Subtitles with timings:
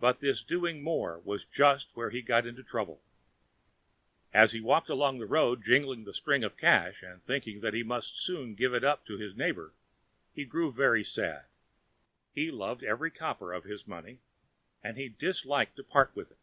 [0.00, 3.00] But this doing more was just where he got into trouble.
[4.34, 7.84] As he walked along the road jingling the string of cash, and thinking that he
[7.84, 9.72] must soon give it up to his neighbour,
[10.34, 11.44] he grew very sad.
[12.34, 14.18] He loved every copper of his money
[14.82, 16.38] and he disliked to part with it.